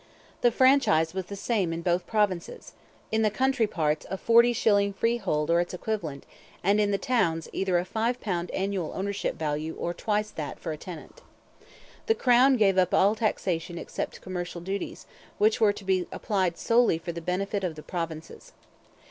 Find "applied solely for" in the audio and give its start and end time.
16.11-17.11